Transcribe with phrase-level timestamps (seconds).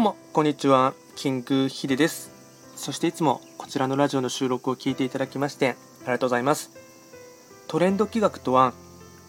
[0.00, 0.16] うも。
[0.32, 0.94] こんにちは。
[1.14, 2.30] キングヒデです。
[2.74, 6.70] そしていつもこちらのラジオの収録を聞いていただきましてありがとうございます。
[7.68, 8.72] トレンド企画とは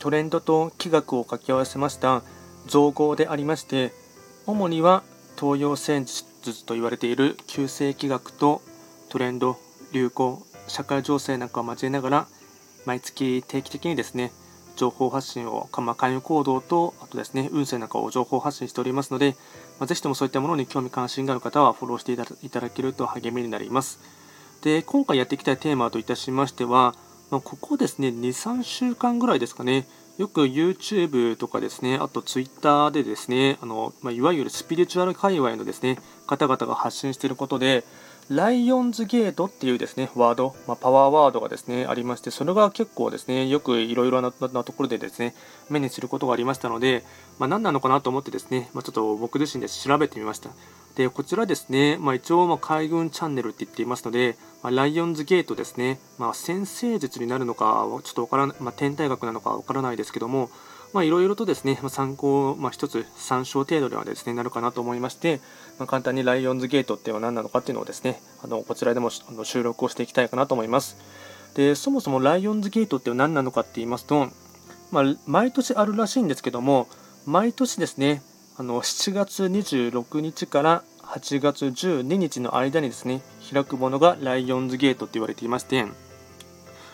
[0.00, 2.22] トレンドと企画を掛け合わせました
[2.66, 3.92] 造語でありまして
[4.46, 5.04] 主には
[5.38, 8.60] 東洋戦術と言われている旧世企画と
[9.08, 9.56] トレンド
[9.92, 12.26] 流行社会情勢なんかを交えながら
[12.84, 14.32] 毎月定期的にですね
[14.76, 19.36] 情報発信を、まあ、関与行動と、あとですね、運勢なんかを情報発信しておりますので、
[19.80, 23.98] まあ、ぜひともそういったものに興味関心がある方はフォローしていただけると励みになります。
[24.62, 26.94] で、今回やっていきたいテーマといたしましては、
[27.30, 29.86] まあ、ここですね、2、3週間ぐらいですかね、
[30.18, 37.84] よく YouTube とかですね、あと Twitter でですね、あのまあ、いわゆるスピリチュアル界隈のですね、方々が発信していることで、
[38.28, 45.32] ライオンズゲートっていうですね、ワード、まあ、パワーワードがですね、ありまして、それが結構ですね、よくいろいろなところでですね、
[45.70, 47.04] 目にすることがありましたので、
[47.38, 50.50] まあ、何なのかなと思ってですね、まあ、ちょっと僕自身で調べてみました。
[50.96, 60.50] で、こちらですね、まあ、一応、ま海軍チャンネルって言っていますので、まライオンズゲートですね、まあ、先生術になるのか、ちょっとわからない、ま天体学なのかわからないですけども、
[60.92, 65.40] まあ、いろいろとですね、ま参考、まあ、一つ参照程度ではですね、なるかなと思いまして、
[65.78, 70.96] まあ、簡単にライオンズゲートっていうのは何なのかっていうのをですね、あのこちらでもあの収録をしていきたいかなと思います。
[71.54, 74.28] で、そもそもライオンズゲートっていうのは何なのかって言いますと、
[74.90, 76.88] まあ、毎年あるらしいんですけども、
[77.26, 78.22] 毎年ですね、
[78.56, 83.22] あの7月26日から8月12日の間にですね、
[83.52, 85.84] 開くものがライオンズゲートって言われていまして、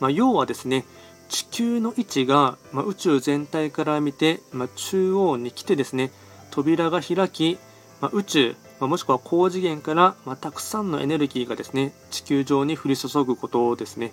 [0.00, 0.84] まあ、要はですね、
[1.28, 6.10] 地球の位置が、まあ、宇宙全体から見て、まあ、中央に来てですね
[6.50, 7.58] 扉が開き、
[8.00, 14.12] まあ、宇宙、まもしくは高次元から、またくさんのエネルギーがですね地球上に降り注ぐことですね。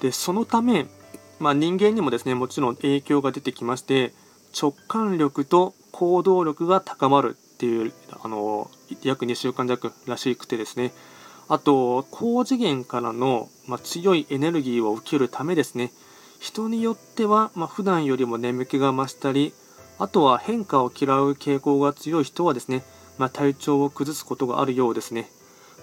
[0.00, 0.86] でそのため、
[1.38, 4.12] ま人間にもですねもちろん影響が出てきまして
[4.58, 8.70] 直感力と行動力が高まるっていうあの
[9.02, 10.92] 約2週間弱らしくてですね。
[11.48, 15.92] あと高次元からの、ま強いエネルギーを受けるためですね
[16.40, 19.52] 人によっては、まあ、普段よりも眠気が増したり
[19.98, 22.82] あとは変化を嫌う傾向が強い人はですね、
[23.18, 25.30] まあ、体調を崩すことがあるようですね。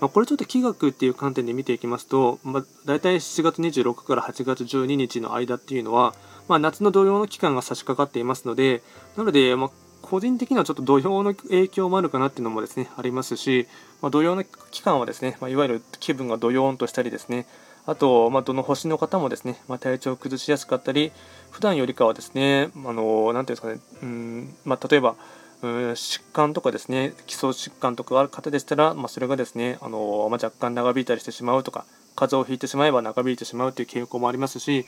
[0.02, 6.16] まあ、これちょっと気学っていう観点で見ていきますと、まあ、大体7月26から8月12日の間っていうのは、
[6.48, 8.82] まあ、夏の土用の期間が差し掛かっていますので、
[9.16, 9.70] なので、まあ、
[10.02, 13.68] 個人的にはちょっと土用の影響もあるかなっていうのもですね、ありますし、
[14.02, 17.46] まあ、土用の期間はですね、まあ、いわゆる気分が土用としたりですね、
[17.88, 21.14] あと、まあ、どの星の方もですね、まあ、体調を崩しやすかったり、
[21.52, 25.16] 普段よりかはですね、あのなんていうんですかね、うんまあ、例えば、
[25.64, 34.86] うん疾患とかですね、基礎疾患とかある方でしたら、まあ、それがですね、あのまあ、若干長引いたりしてしまうとか、風邪をひいてしまえば長引いてしまうという傾向もありますし、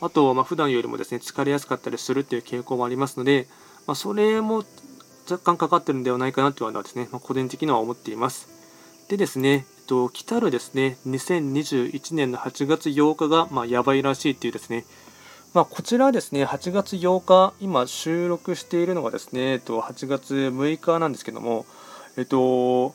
[0.00, 3.46] あと、まあ、普段よりもですね、疲れやすかったりするという傾向もありますので、
[3.86, 4.64] まあ、それも
[5.30, 8.48] 若干かかってるんではないかなというのはですね、まあ、個人的には思っています。
[9.08, 14.84] でですね、と、来たるですね、2021年の8月8日が、まあ、やばいらしいっていうですね、
[15.52, 21.66] まあ、こちらですね、8月8日、今収録しているのがですね、えっと、8月6日なんですけども、
[22.16, 22.94] えっと、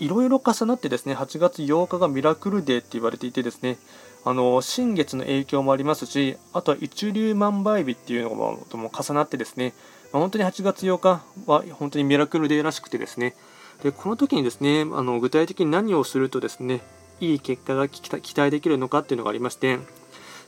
[0.00, 3.78] いろいろ重なってですね、8月8日がミラクルデーって言われていてですね、
[4.24, 9.72] あの新月の影響もありますし、あとは一粒万倍日っていうのも重なってですね、
[10.10, 13.36] 本当に8月8日は本当にミラクルデーらしくてですね、
[13.82, 16.80] でこの時にですねあの具体的に何をするとですね
[17.20, 19.78] いい結果が期待できるのかっていうのがありまして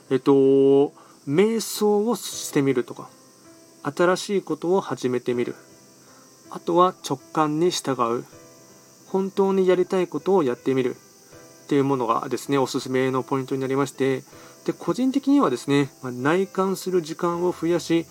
[0.09, 0.93] えっと
[1.27, 3.09] 瞑想をしてみるとか
[3.83, 5.55] 新しいことを始めてみる。
[6.49, 8.25] あとは直感に従う。
[9.07, 10.95] 本当にやりたいことをやってみる。
[11.65, 14.23] っていうものがですねおすすめのポイントになりまして
[14.65, 18.05] で個人的にはですね内観する時間を増やし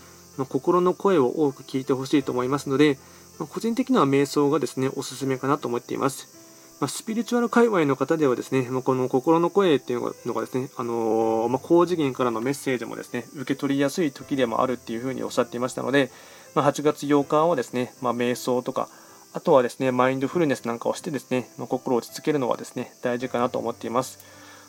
[0.50, 2.98] 心の声を多く聞いてほしいと思いますので
[3.38, 6.36] ま個人的には瞑想がですね、おすすめかなと思っています。
[6.80, 16.10] まあ、スピリチュアル界隈の方ではですね、まあ、この心の声っていうのがですね、あのー、まあ、高次元からのメッセージもですね、受け取りやすい時でもあるっていうふうにおっしゃっていましたので、
[16.54, 18.88] ま8月8日はですね、ま瞑想とか、
[19.32, 24.18] あとはですね、マインドフルネスなんかをしてですね、ま心を落ち着けるのはですね、大事かなと思っています。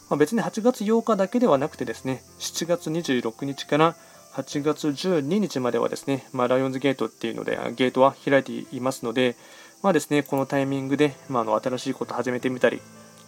[0.10, 3.96] ま別に8月8日だけではなくてですね、7月26日から
[4.38, 9.36] 8月12日まではですね、まあ、ライオンズゲートっていうので、ゲートは開いていますので、
[9.82, 12.80] まあですね、このタイミングで、まあ、の新しいことを始めてみたり、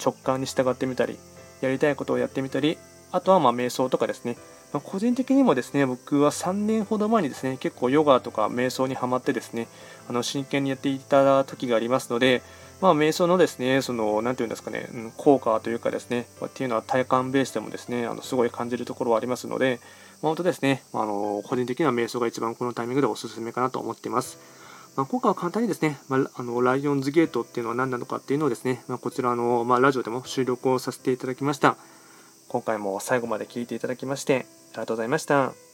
[0.04, 1.18] 直感に従ってみたり、
[1.62, 2.78] やりたいことをやってみたり、
[3.12, 4.38] あとはま瞑想とかですね、
[4.72, 9.68] まあ、個人的にもですね、僕は3年ほど前にですね、結構ヨガとか瞑想にはまってですね、
[10.08, 12.44] あの真剣にやっていた時がありますので、
[12.82, 19.80] まあ、瞑想のですね、その、なんていうんですかね、効果というかですね、っていうのは体感ベースでもですね、あのすごい感じるところはありますので、
[20.22, 24.38] 本当ですね、あの個人的には瞑想が一番このタイミングでおすすめかなと思っています。
[24.98, 31.78] まあ、今回は簡単にですね、まあ、あのライオンズゲートっていうのは何なのかっていうのをですね、まあ、こちらの、まあ、ラジオでも収録をさせていただきました。
[32.50, 35.69] 今回も最後まで聴いていただきましてありがとうございました。